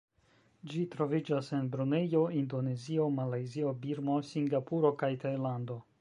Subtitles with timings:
[0.71, 5.83] Ĝi troviĝas en Brunejo, Indonezio, Malajzio, Birmo, Singapuro, kaj Tajlando.